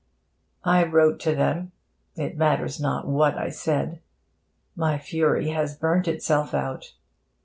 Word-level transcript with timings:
I 0.63 0.83
wrote 0.83 1.19
to 1.19 1.35
them 1.35 1.73
it 2.15 2.35
matters 2.35 2.79
not 2.81 3.07
what 3.07 3.37
I 3.37 3.49
said. 3.51 4.01
My 4.75 4.97
fury 4.97 5.49
has 5.49 5.77
burnt 5.77 6.07
itself 6.07 6.55
out. 6.55 6.93